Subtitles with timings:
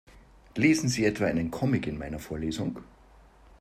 [0.55, 2.79] Lesen Sie etwa einen Comic in meiner Vorlesung?